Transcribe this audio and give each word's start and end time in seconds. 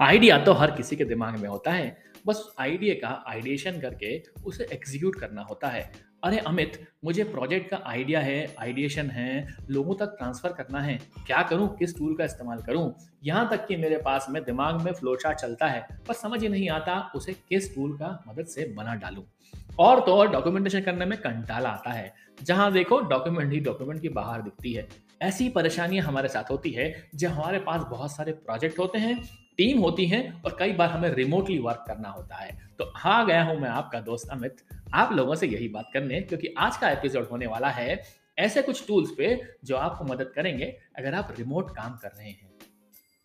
Idea 0.00 0.36
तो 0.38 0.52
हर 0.52 0.70
किसी 0.70 0.96
के 0.96 1.04
दिमाग 1.04 1.36
में 1.36 1.48
होता 1.48 1.72
है। 1.72 1.96
बस 2.26 2.42
आइडिया 2.60 2.94
का 2.94 3.12
आइडिएशन 3.28 3.78
करके 3.80 4.10
उसे 4.44 4.66
एग्जीक्यूट 4.72 5.18
करना 5.20 5.42
होता 5.42 5.68
है। 5.68 5.90
अरे 6.24 6.38
अमित, 6.38 6.78
मुझे 7.04 7.24
प्रोजेक्ट 7.24 7.68
का 7.70 7.80
आइडिया 7.86 8.20
है 8.20 8.54
आइडिएशन 8.60 9.10
है, 9.10 9.46
लोगों 9.70 9.94
तक 9.94 10.14
ट्रांसफ़र 10.18 10.52
करना 10.52 10.80
है। 10.80 10.98
क्या 11.26 11.42
करूँ? 11.42 11.68
किस 11.76 11.96
टूल 11.98 12.14
का 12.16 12.24
इस्तेमाल 12.24 12.60
करूँ? 12.62 12.92
यहाँ 13.24 13.48
तक 13.50 13.66
कि 13.66 13.76
मेरे 13.76 13.98
पास 13.98 14.26
में 14.30 14.42
दिमाग 14.44 14.80
में 14.80 14.92
फ्लो 14.92 15.14
चार्ट 15.16 15.38
चलता 15.38 15.66
है 15.66 15.86
पर 16.08 16.14
समझ 16.14 16.42
ही 16.42 16.48
नहीं 16.48 16.68
आता 16.70 16.98
उसे 17.14 17.32
किस 17.48 17.74
टूल 17.74 17.96
का 17.98 18.24
मदद 18.28 18.46
से 18.46 18.72
बना 18.76 18.94
डालूं। 18.96 19.22
और 19.78 20.00
तो 20.00 20.14
और 20.14 20.30
डॉक्यूमेंटेशन 20.32 20.80
करने 20.80 21.06
में 21.06 21.18
कंटाला 21.18 21.68
आता 21.70 21.90
है। 21.90 22.12
जहाँ 22.42 22.70
देखो 22.72 23.00
डॉक्यूमेंट 23.06 23.52
ही 23.52 23.60
डॉक्यूमेंट 23.62 24.00
की 24.02 24.08
बाहर 24.10 24.42
दिखती 24.42 24.72
है। 24.72 24.86
ऐसी 25.22 25.48
परेशानियाँ 25.48 26.04
हमारे 26.04 26.28
साथ 26.28 26.50
होती 26.50 26.70
है 26.70 26.92
जब 27.14 27.30
हमारे 27.30 27.58
पास 27.60 27.86
बहुत 27.90 28.16
सारे 28.16 28.32
प्रोजेक्ट 28.34 28.78
होते 28.78 28.98
हैं 28.98 29.20
टीम 29.58 29.78
होती 29.78 30.06
है 30.06 30.20
और 30.44 30.56
कई 30.58 30.72
बार 30.72 30.88
हमें 30.90 31.08
रिमोटली 31.10 31.58
वर्क 31.58 31.84
करना 31.88 32.08
होता 32.08 32.36
है। 32.36 32.56
तो 32.78 32.92
हाँ 32.96 33.26
गया 33.26 33.42
हूँ 33.42 33.58
मैं 33.60 33.68
आपका 33.68 34.00
दोस्त 34.00 34.28
अमित। 34.32 34.56
आप 34.94 35.12
लोगों 35.12 35.34
से 35.34 35.46
यही 35.46 35.68
बात 35.68 35.90
करने, 35.94 36.20
क्योंकि 36.20 36.54
आज 36.58 36.76
का 36.76 36.90
एपिसोड 36.90 37.28
होने 37.28 37.46
वाला 37.46 37.68
है 37.70 38.02
ऐसे 38.38 38.62
कुछ 38.62 38.86
टूल्स 38.86 39.10
पे 39.18 39.40
जो 39.64 39.76
आपको 39.76 40.04
मदद 40.04 40.32
करेंगे 40.34 40.76
अगर 40.98 41.14
आप 41.14 41.34
रिमोट 41.38 41.70
काम 41.76 41.96
कर 41.96 42.08
रहे 42.08 42.28
हैं। 42.28 42.50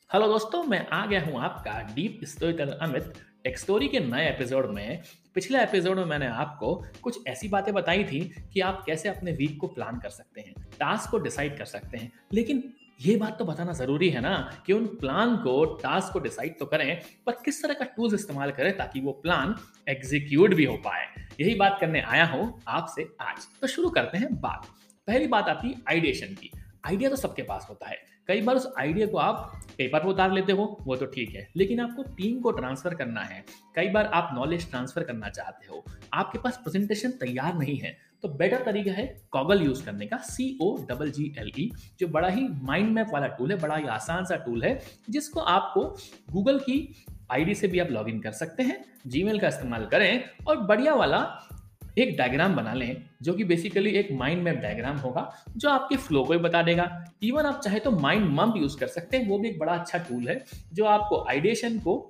हेलो 0.09 0.27
दोस्तों, 0.27 0.63
मैं 0.63 0.87
आ 0.87 1.05
गया 1.05 1.21
हूँ 1.21 1.41
आपका 1.41 1.79
डीप 1.95 2.19
स्टोरी 2.25 2.69
अमित। 2.79 3.13
टेक्स्टोरी 3.43 3.87
के 3.87 3.99
नए 3.99 4.27
एपिसोड 4.29 4.69
में, 4.71 5.01
पिछले 5.35 5.61
एपिसोड 5.61 5.97
में 5.97 6.05
मैंने 6.05 6.25
आपको 6.27 6.73
कुछ 7.03 7.27
ऐसी 7.27 7.47
बातें 7.47 7.73
बताई 7.73 8.03
थी 8.03 8.19
कि 8.53 8.59
आप 8.59 8.83
कैसे 8.85 9.09
अपने 9.09 9.31
वीक 9.31 9.57
को 9.59 9.67
प्लान 9.67 9.99
कर 9.99 10.09
सकते 10.09 10.41
हैं 10.41 10.53
टास्क 10.79 11.09
को 11.11 11.17
डिसाइड 11.19 11.57
कर 11.57 11.65
सकते 11.65 11.97
हैं, 11.97 12.11
लेकिन 12.33 12.63
ये 13.01 13.15
बात 13.15 13.37
तो 13.39 13.45
बताना 13.45 13.73
ज़रूरी 13.73 14.09
है 14.09 14.21
ना 14.21 14.33
कि 14.65 14.73
उन 14.73 14.85
प्लान 14.95 15.35
को 15.37 15.63
टास्क 15.75 16.13
को 16.13 16.19
डिसाइड 16.19 16.57
तो 16.59 16.65
करें, 16.65 17.01
पर 17.25 17.31
किस 17.45 17.61
तरह 17.63 17.73
का 17.73 17.85
टूल्स 17.95 18.13
इस्तेमाल 18.13 18.51
करें 18.51 18.75
ताकि 18.77 18.99
वो 19.01 19.11
प्लान 19.23 19.55
एग्जीक्यूट 19.89 20.53
भी 20.53 20.65
हो 20.65 20.75
पाए। 20.77 21.05
यही 21.41 21.55
बात 21.55 21.77
करने 21.81 22.01
आया 22.01 22.25
हूँ 22.25 22.61
आपसे 22.67 23.07
आज। 23.21 23.47
तो 23.61 23.67
शुरू 23.67 23.89
करते 23.89 24.17
हैं 24.17 24.33
बात। 24.41 24.67
पहली 25.07 25.27
बात 25.27 25.49
आती 25.49 25.67
है 25.67 25.81
आइडिएशन 25.89 26.33
की। 26.33 26.51
आइडिया 26.85 27.09
तो 27.09 27.15
सबके 27.15 27.41
पास 27.41 27.65
होता 27.69 27.87
है। 27.87 27.97
कई 28.27 28.41
बार 28.41 28.55
उस 28.55 28.67
आइडिया 28.79 29.07
को 29.07 29.17
आप 29.17 29.61
पेपर 29.77 29.99
पर 29.99 30.07
उतार 30.07 30.31
लेते 30.31 30.51
हो, 30.51 30.77
वो 30.81 30.95
तो 30.95 31.05
ठीक 31.05 31.35
है। 31.35 31.47
लेकिन 31.55 31.79
आपको 31.79 32.03
टीम 32.03 32.39
को 32.39 32.51
ट्रांसफ़र 32.51 32.95
करना 32.95 33.21
है। 33.21 33.43
कई 33.75 33.89
बार 33.89 34.05
आप 34.05 34.29
नॉलेज 34.33 34.69
ट्रांसफ़र 34.69 35.03
करना 35.03 35.29
चाहते 35.29 35.67
हो। 35.67 35.83
आपके 36.13 36.39
पास 36.39 36.57
प्रेजेंटेशन 36.57 37.11
तैयार 37.11 37.53
नहीं 37.53 37.77
है। 37.77 37.97
तो 38.21 38.27
बेटर 38.29 38.63
तरीका 38.63 38.91
है 38.91 39.05
कॉगल 39.31 39.61
यूज़ 39.61 39.83
करने 39.85 40.05
का 40.05 40.17
सी 40.17 40.57
O 40.61 40.75
double 40.89 41.11
G 41.11 41.33
L 41.39 41.51
E 41.59 41.71
जो 41.99 42.07
बड़ा 42.07 42.27
ही 42.27 42.47
माइंड 42.63 42.89
मैप 42.89 43.07
वाला 43.13 43.27
टूल 43.27 43.51
है, 43.51 43.59
बड़ा 43.59 43.75
ही 43.75 43.87
आसान 43.87 44.25
सा 44.25 44.35
टूल 44.35 44.63
है, 44.63 44.79
जिसको 45.09 45.39
आपको 45.39 45.83
गूगल 46.31 46.59
की 46.59 47.05
आईडी 47.31 47.55
से 47.55 47.67
भी 47.67 47.79
आप 47.79 47.91
लॉग 47.91 48.09
इन 48.09 48.19
कर 48.19 48.31
सकते 48.31 48.63
हैं 48.63 48.83
जीमेल 49.07 49.39
का 49.39 49.47
इस्तेमाल 49.47 49.85
करें 49.85 50.23
और 50.47 50.57
बढ़िया 50.57 50.93
वाला 50.93 51.19
एक 51.97 52.15
डायग्राम 52.17 52.55
बना 52.55 52.73
लें, 52.73 53.03
जो 53.21 53.33
कि 53.33 53.43
बेसिकली 53.43 53.89
एक 53.89 54.11
माइंड 54.11 54.43
मैप 54.43 54.57
डायग्राम 54.57 54.97
होगा, 54.97 55.31
जो 55.49 55.69
आपके 55.69 55.95
फ्लो 55.97 56.23
को 56.23 56.33
भी 56.33 56.39
बता 56.39 56.61
देगा। 56.63 56.89
इवन 57.23 57.45
आप 57.45 57.59
चाहे 57.59 57.79
तो 57.79 57.91
माइंड 57.91 58.29
मम्प 58.29 58.57
यूज़ 58.57 58.77
कर 58.79 58.87
सकते 58.87 59.17
हैं, 59.17 59.27
वो 59.29 59.37
भी 59.39 59.49
एक 59.49 59.59
बड़ा 59.59 59.73
अच्छा 59.73 59.97
टूल 59.99 60.27
है, 60.27 60.43
जो 60.73 60.85
आपको 60.85 61.25
आइडिएशन 61.29 61.79
को 61.79 62.07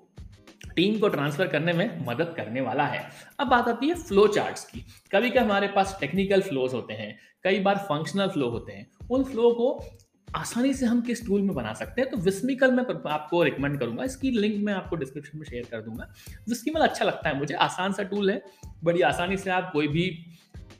टीम 0.75 0.99
को 0.99 1.07
ट्रांसफ़र 1.09 1.47
करने 1.47 1.73
में 1.73 2.05
मदद 2.05 2.33
करने 2.37 2.61
वाला 2.61 2.83
है। 2.85 3.03
अब 3.39 3.47
बात 3.47 3.67
आती 3.67 3.87
है 3.87 3.95
फ्लो 3.97 4.27
चार्ट्स 4.27 4.65
की। 4.65 4.85
कभी 5.11 5.29
कभी 5.29 5.39
हमारे 5.39 5.67
पास 5.67 5.97
टेक्निकल 5.99 6.41
फ्लोज 6.41 6.73
होते 6.73 6.93
हैं, 6.93 7.17
कई 7.43 7.59
बार 7.59 7.77
फंक्शनल 7.89 8.27
फ्लो 8.27 8.49
होते 8.49 8.73
हैं। 8.73 8.87
उन 9.11 9.23
फ्लो 9.23 9.51
को 9.51 9.83
आसानी 10.27 10.73
से 10.73 10.85
हम 10.85 11.01
किस 11.01 11.25
टूल 11.27 11.41
में 11.41 11.53
बना 11.55 11.73
सकते 11.73 12.01
हैं 12.01 12.09
तो 12.11 12.17
विस्मिकल 12.17 12.71
मैं 12.71 12.83
आपको 13.09 13.41
रिकमेंड 13.43 13.79
करूँगा। 13.79 14.03
इसकी 14.03 14.29
लिंक 14.31 14.63
मैं 14.65 14.73
आपको 14.73 14.95
डिस्क्रिप्शन 14.95 15.37
में 15.37 15.45
शेयर 15.45 15.67
कर 15.71 15.81
दूँगा। 15.81 16.07
विस्मिकल 16.49 16.79
अच्छा 16.79 17.05
लगता 17.05 17.29
है 17.29 17.37
मुझे, 17.39 17.53
आसान 17.53 17.93
सा 17.93 18.03
टूल 18.03 18.29
है। 18.31 18.41
बड़ी 18.83 19.01
आसानी 19.03 19.37
से 19.37 19.49
आप 19.51 19.69
कोई 19.73 19.87
भी 19.87 20.09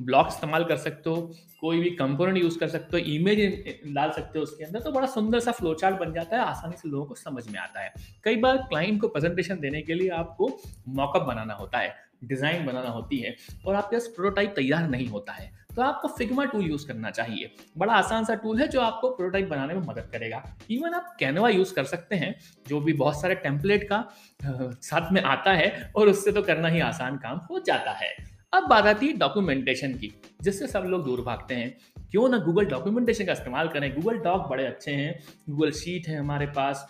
ब्लॉक 0.01 0.28
इस्तेमाल 0.28 0.63
कर 0.63 0.78
सकते 0.78 1.09
हो, 1.09 1.16
कोई 1.62 1.79
भी 1.79 1.89
कंपोनेंट 1.95 2.38
यूज़ 2.38 2.57
कर 2.59 2.67
सकते 2.67 2.97
हो, 2.97 3.03
इमेज 3.06 3.94
डाल 3.95 4.12
सकते 4.12 4.39
हो 4.39 4.44
उसके 4.44 4.63
अंदर 4.63 4.79
तो 4.79 4.91
बड़ा 4.91 5.07
सुंदर 5.07 5.39
सा 5.39 5.51
फ्लो 5.51 5.73
चार्ट 5.73 6.00
बन 6.00 6.13
जाता 6.13 6.35
है, 6.35 6.44
आसानी 6.44 6.78
से 6.78 6.90
लोगों 6.90 7.06
को 7.06 7.16
समझ 7.16 7.47
में 7.47 7.59
आता 7.59 7.81
है। 7.81 7.94
कई 8.23 8.35
बार 8.38 8.57
क्लाइंट 8.59 9.00
को 9.01 9.07
प्रेजेंटेशन 9.07 9.59
देने 9.59 9.81
के 9.81 9.94
लिए 9.94 10.09
आपको 10.11 10.50
मॉकअप 10.90 11.22
बनाना 11.22 11.53
होता 11.53 11.79
है 11.79 11.95
डिज़ाइन 12.23 12.66
बनाना 12.66 12.90
होती 12.90 13.17
है, 13.17 13.35
और 13.66 13.75
आपके 13.75 13.95
पास 13.95 14.07
प्रोटोटाइप 14.07 14.53
तैयार 14.56 14.90
नहीं 14.90 15.07
होता 15.07 15.34
है। 15.34 15.51
तो 15.75 15.81
आपको 15.81 16.07
फिग्मा 16.07 16.45
टूल 16.45 16.65
यूज़ 16.65 16.87
करना 16.87 17.09
चाहिए। 17.11 17.51
बड़ा 17.77 17.93
आसान 17.93 18.25
सा 18.25 18.35
टूल 18.35 18.59
है 18.61 18.67
जो 18.67 18.81
आपको 18.81 19.09
प्रोटोटाइप 19.09 19.47
बनाने 19.49 19.73
में 19.73 19.81
मदद 19.81 20.09
करेगा। 20.11 20.43
इवन 20.71 20.93
आप 20.93 21.15
कैनवा 21.19 21.49
यूज़ 21.49 21.73
कर 21.73 21.83
सकते 21.85 22.15
हैं, 22.15 22.35
जो 22.67 22.79
भी 22.81 22.93
बहुत 22.93 23.21
सारे 23.21 23.35
टेम्पलेट 23.37 23.87
का 23.91 24.03
साथ 24.43 25.11
में 25.11 25.21
आता 25.23 25.53
है 25.53 25.91
और 25.95 26.09
उससे 26.09 26.31
तो 26.31 26.41
करना 26.41 26.67
ही 26.67 26.79
आसान 26.81 27.17
काम 27.17 27.39
हो 27.49 27.59
जाता 27.59 27.91
है। 27.93 28.15
अब 28.53 28.67
बात 28.67 28.85
आती 28.85 29.07
है 29.07 29.13
डॉक्यूमेंटेशन 29.17 29.93
की, 29.93 30.13
जिससे 30.41 30.67
सब 30.67 30.83
लोग 30.83 31.03
दूर 31.05 31.21
भागते 31.21 31.55
हैं। 31.55 31.75
क्यों 32.11 32.27
ना 32.29 32.37
गूगल 32.37 32.65
डॉक्यूमेंटेशन 32.65 33.25
का 33.25 33.31
इस्तेमाल 33.31 33.67
करें? 33.67 33.93
गूगल 33.95 34.17
डॉक 34.19 34.47
बड़े 34.49 34.65
अच्छे 34.65 34.91
हैं 34.91 35.19
गूगल 35.49 35.71
शीट 35.73 36.07
है 36.07 36.17
हमारे 36.17 36.45
पास 36.47 36.87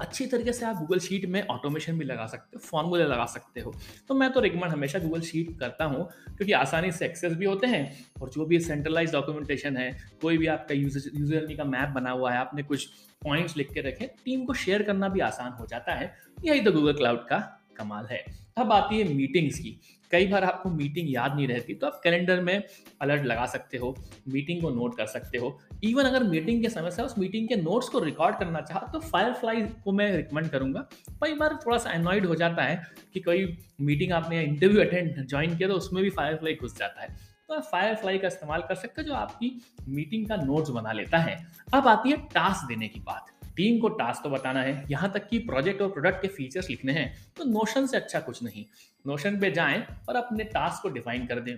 अच्छी 0.00 0.26
तरीके 0.26 0.52
से 0.52 0.64
आप 0.66 0.76
गूगल 0.76 0.98
शीट 0.98 1.24
में 1.26 1.46
ऑटोमेशन 1.46 1.98
भी 1.98 2.04
लगा 2.04 2.26
सकते 2.26 2.56
हो 2.56 2.60
फॉर्मूले 2.60 3.04
लगा 3.04 3.26
सकते 3.26 3.60
हो। 3.60 3.74
तो 4.08 4.14
मैं 4.14 4.30
तो 4.32 4.40
रिकमेंड 4.40 4.72
हमेशा 4.72 4.98
गूगल 4.98 5.20
शीट 5.20 5.58
करता 5.58 5.84
हूँ, 5.84 6.08
क्योंकि 6.28 6.52
आसानी 6.52 6.92
से 6.92 7.04
एक्सेस 7.04 7.32
भी 7.32 7.46
होते 7.46 7.66
हैं 7.66 7.82
और 8.20 8.30
जो 8.30 8.44
भी 8.46 8.60
सेंट्रलाइज 8.60 9.12
डॉक्यूमेंटेशन 9.12 9.76
है, 9.76 9.96
कोई 10.22 10.38
भी 10.38 10.46
आपका 10.48 10.74
यूज़र 10.74 11.10
यूज़र 11.14 11.54
का 11.56 11.64
मैप 11.66 11.88
बना 11.90 12.10
हुआ 12.10 12.32
है, 12.32 12.38
आपने 12.38 12.62
कुछ 12.62 12.86
पॉइंट्स 13.22 13.56
लिख 13.56 13.72
के 13.72 13.80
रखे 13.80 14.10
टीम 14.24 14.44
को 14.44 14.54
शेयर 14.56 14.82
करना 14.82 15.08
भी 15.08 15.20
आसान 15.22 15.52
हो 15.52 15.66
जाता 15.66 15.94
है। 15.94 16.14
यही 16.44 16.60
तो 16.60 16.72
गूगल 16.72 16.92
क्लाउड 16.92 17.26
का 17.28 17.38
कमाल 17.76 18.06
है। 18.10 18.24
अब 18.56 18.72
आती 18.72 18.98
है 18.98 19.14
मीटिंग्स 19.14 19.58
की। 19.58 19.80
कई 20.10 20.26
बार 20.26 20.44
आपको 20.44 20.70
मीटिंग 20.70 21.12
याद 21.12 21.34
नहीं 21.34 21.46
रहती 21.48 21.74
तो 21.74 21.86
आप 21.86 22.00
कैलेंडर 22.04 22.40
में 22.40 22.62
अलर्ट 23.02 23.24
लगा 23.24 23.44
सकते 23.46 23.78
हो 23.78 23.94
मीटिंग 24.28 24.62
को 24.62 24.70
नोट 24.70 24.96
कर 24.96 25.06
सकते 25.06 25.38
हो। 25.38 25.58
इवन 25.84 26.04
अगर 26.04 26.24
मीटिंग 26.24 26.62
के 26.62 26.68
समय 26.68 26.90
से 26.90 27.02
उस 27.02 27.18
मीटिंग 27.18 27.48
के 27.48 27.56
नोट्स 27.56 27.88
को 27.88 27.98
रिकॉर्ड 27.98 28.38
करना 28.38 28.60
चाह 28.60 28.90
तो 28.92 29.00
फायर 29.00 29.32
फ्लाई 29.32 29.62
को 29.84 29.92
मैं 29.92 30.10
रिकमेंड 30.12 30.48
करूँगा। 30.48 30.80
कई 31.22 31.34
बार 31.34 31.58
थोड़ा 31.66 31.78
सा 31.78 31.92
एनॉइड 31.92 32.26
हो 32.26 32.34
जाता 32.34 32.62
है 32.62 32.82
कि 33.14 33.20
कोई 33.20 33.56
मीटिंग 33.80 34.12
आपने 34.12 34.42
इंटरव्यू 34.42 34.80
अटेंड 34.80 35.26
ज्वाइन 35.26 35.56
किया 35.56 35.68
तो 35.68 35.74
उसमें 35.74 36.02
भी 36.02 36.10
फायर 36.10 36.36
फ्लाई 36.36 36.54
घुस 36.54 36.76
जाता 36.78 37.02
है। 37.02 37.08
तो 37.48 37.54
आप 37.54 37.62
फायर 37.62 37.94
फ्लाई 37.94 38.18
का 38.18 38.28
इस्तेमाल 38.28 38.62
कर 38.62 38.74
सकते 38.74 39.02
हो, 39.02 39.06
जो 39.06 39.14
आपकी 39.14 39.60
मीटिंग 39.88 40.28
का 40.28 40.36
नोट्स 40.36 40.70
बना 40.70 40.92
लेता 40.92 41.18
है। 41.18 41.36
अब 41.74 41.88
आती 41.88 42.10
है 42.10 42.16
टास्क 42.34 42.68
देने 42.68 42.88
की 42.88 43.00
बात। 43.00 43.30
टीम 43.60 43.78
को 43.78 43.88
टास्क 43.90 44.22
तो 44.24 44.30
बताना 44.30 44.60
है, 44.62 44.84
यहाँ 44.90 45.10
तक 45.12 45.26
कि 45.28 45.38
प्रोजेक्ट 45.40 45.82
और 45.82 45.88
प्रोडक्ट 45.90 46.22
के 46.22 46.28
फीचर्स 46.28 46.68
लिखने 46.70 46.92
हैं 46.92 47.12
तो 47.36 47.44
नोशन 47.46 47.86
से 47.86 47.96
अच्छा 47.96 48.20
कुछ 48.20 48.42
नहीं। 48.42 48.64
नोशन 49.04 49.38
पे 49.40 49.50
जाए 49.50 49.86
और 50.08 50.16
अपने 50.16 50.44
टास्क 50.46 50.82
को 50.82 50.88
डिफाइन 50.88 51.26
कर 51.26 51.40
दें। 51.40 51.56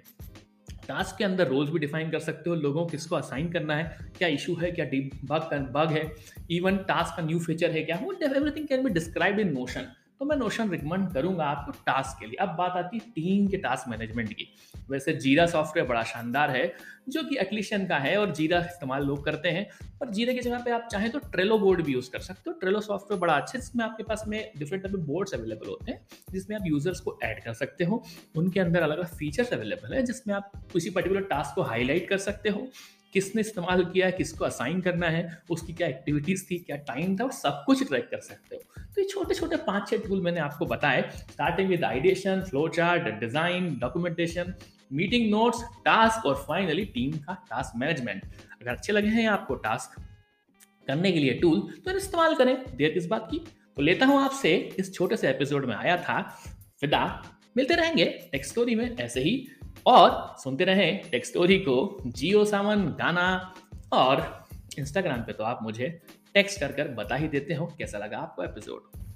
टास्क 0.88 1.16
के 1.18 1.24
अंदर 1.24 1.48
रोल्स 1.48 1.70
भी 1.70 1.78
डिफाइन 1.78 2.10
कर 2.10 2.18
सकते 2.20 2.50
हो, 2.50 2.56
लोगों 2.56 2.86
किसको 2.86 3.16
असाइन 3.16 3.50
करना 3.52 3.74
है, 3.76 3.98
क्या 4.18 4.28
इशू 4.30 4.54
है, 4.56 4.70
क्या 4.72 4.86
बग 5.26 5.70
बग 5.72 5.92
है 5.92 6.10
इवन 6.50 6.76
टास्क 6.88 7.16
का 7.16 7.22
न्यू 7.22 7.38
फीचर 7.40 7.70
है 7.70 7.82
क्या, 7.82 7.98
वो 7.98 8.12
everything 8.24 8.66
can 8.68 8.84
be 8.84 8.90
describe 8.90 9.38
in 9.40 9.52
Notion 9.52 9.86
तो 10.22 10.26
मैं 10.26 10.36
नोशन 10.36 10.68
रिकमेंड 10.70 11.12
करूँगा 11.12 11.44
आपको 11.44 11.72
टास्क 11.86 12.20
के 12.20 12.26
लिए। 12.26 12.34
अब 12.34 12.48
बात 12.48 12.72
आती 12.72 12.98
है 12.98 13.10
टीम 13.10 13.46
के 13.46 13.56
टास्क 13.56 13.88
मैनेजमेंट 13.88 14.32
की। 14.32 14.46
वैसे 14.90 15.12
जीरा 15.12 15.46
सॉफ्टवेयर 15.46 15.88
बड़ा 15.88 16.02
शानदार 16.02 16.50
है, 16.50 16.74
जो 17.08 17.22
कि 17.22 17.36
एक्लिशन 17.36 17.86
का 17.86 17.96
है 17.96 18.16
और 18.18 18.32
जीरा 18.32 18.58
इस्तेमाल 18.58 19.04
लोग 19.04 19.24
करते 19.24 19.48
हैं। 19.48 19.66
पर 20.00 20.10
जीरे 20.10 20.34
की 20.34 20.40
जगह 20.40 20.58
पे 20.58 20.70
आप 20.70 20.88
चाहें 20.92 21.10
तो 21.10 21.18
ट्रेलो 21.18 21.58
बोर्ड 21.58 21.82
भी 21.82 21.92
यूज़ 21.92 22.10
कर 22.10 22.18
सकते 22.18 22.50
हो। 22.50 22.52
ट्रेलो 22.52 22.80
सॉफ्टवेयर 22.80 23.20
बड़ा 23.20 23.34
अच्छा 23.34 23.58
है, 23.58 23.60
जिसमें 23.60 23.84
आपके 23.84 24.02
पास 24.02 24.24
में 24.28 24.52
डिफरेंट 24.58 24.84
टाइप 24.84 24.96
बोर्ड्स 24.96 25.34
अवेलेबल 25.34 25.68
होते 25.68 25.92
हैं, 25.92 26.06
जिसमें 26.30 26.56
आप 26.56 26.62
यूज़र्स 26.66 27.00
को 27.00 27.18
ऐड 27.22 27.44
कर 27.44 27.52
सकते 27.52 27.84
हो। 27.84 28.04
उनके 28.36 28.60
अंदर 28.60 28.82
अलग 28.82 28.98
अलग 28.98 29.16
फीचर्स 29.16 29.52
अवेलेबल 29.52 29.94
है, 29.94 30.02
जिसमें 30.02 30.34
आप 30.34 30.52
किसी 30.72 30.90
पर्टिकुलर 30.90 31.20
टास्क 31.20 31.54
को 31.54 31.62
हाईलाइट 31.62 32.08
कर 32.08 32.18
सकते 32.18 32.48
हो। 32.48 32.68
किसने 33.12 33.40
इस्तेमाल 33.40 33.84
किया 33.84 34.06
है, 34.06 34.12
किसको 34.12 34.44
असाइन 34.44 34.80
करना 34.80 35.08
है, 35.08 35.22
उसकी 35.50 35.72
क्या 35.72 35.88
एक्टिविटीज़ 35.88 36.44
थी, 36.50 36.58
क्या 36.58 36.76
टाइम 36.88 37.16
था, 37.16 37.24
वो 37.24 37.30
सब 37.32 37.62
कुछ 37.66 37.86
ट्रैक 37.88 38.08
कर 38.10 38.20
सकते 38.20 38.56
हो। 38.56 38.82
तो 38.84 39.00
ये 39.00 39.06
छोटे 39.08 39.34
छोटे 39.34 39.56
पाँच 39.66 39.88
छह 39.90 40.06
टूल 40.06 40.20
मैंने 40.20 40.40
आपको 40.40 40.66
बताए 40.66 41.02
starting 41.12 41.68
with 41.68 41.84
ideation 41.84 42.42
flow 42.42 42.66
chart 42.68 43.08
design 43.20 43.74
documentation 43.80 44.54
meeting 44.92 45.30
notes 45.30 45.62
task 45.84 46.26
और 46.26 46.34
फाइनली 46.48 46.84
टीम 46.94 47.12
का 47.18 47.34
टास्क 47.50 47.76
मैनेजमेंट 47.76 48.24
अगर 48.62 48.70
अच्छे 48.70 48.92
लगे 48.92 49.08
हैं 49.08 49.26
आपको 49.28 49.54
टास्क 49.62 50.00
करने 50.86 51.12
के 51.12 51.18
लिए 51.18 51.34
टूल 51.34 51.60
तो 51.84 51.96
इस्तेमाल 51.96 52.34
करें। 52.34 52.56
देर 52.76 52.90
किस 52.90 53.06
बात 53.06 53.28
की? 53.30 53.38
तो 53.76 53.82
लेता 53.82 54.06
हूँ 54.06 54.20
आपसे, 54.22 54.54
इस 54.78 54.92
छोटे 54.94 55.16
से 55.16 55.28
एपिसोड 55.28 55.64
में 55.64 55.74
आया 55.74 55.96
था 55.98 56.20
फिदा 56.80 57.22
मिलते 57.56 57.74
रहेंगे 57.74 58.04
टेक्स्ट 58.32 58.52
स्टोरी 58.52 58.74
में 58.74 58.96
ऐसे 58.96 59.20
ही 59.20 59.46
और 59.86 60.34
सुनते 60.38 60.64
रहें 60.64 61.10
टेक 61.10 61.26
स्टोरी 61.26 61.58
को, 61.58 61.98
जियो 62.06 62.44
सावन 62.44 62.86
गाना 62.88 63.54
और 63.92 64.46
इंस्टाग्राम 64.78 65.22
पे 65.22 65.32
तो 65.32 65.44
आप 65.44 65.58
मुझे 65.62 66.02
टेक्स्ट 66.34 66.60
कर 66.60 66.72
कर 66.72 66.88
बता 66.88 67.14
ही 67.14 67.28
देते 67.28 67.54
हो 67.54 67.66
कैसा 67.78 67.98
लगा 67.98 68.18
आपको 68.18 68.44
एपिसोड 68.44 69.11